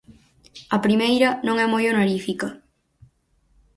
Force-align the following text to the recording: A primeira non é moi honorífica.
A 0.75 0.77
primeira 0.85 1.29
non 1.47 1.55
é 1.63 1.65
moi 1.73 1.83
honorífica. 1.87 2.47